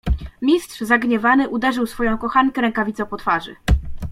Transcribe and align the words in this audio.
"Mistrz 0.41 0.79
zagniewany 0.81 1.49
uderzył 1.49 1.87
swoją 1.87 2.17
kochankę 2.17 2.61
rękawicą 2.61 3.05
po 3.05 3.17
twarzy." 3.17 3.55